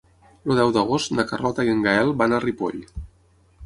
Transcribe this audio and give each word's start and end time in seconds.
El 0.51 0.55
deu 0.59 0.71
d'agost 0.77 1.13
na 1.19 1.27
Carlota 1.33 1.69
i 1.69 1.71
en 1.77 1.87
Gaël 1.91 2.13
van 2.25 2.37
a 2.39 2.43
Ripoll. 2.49 2.85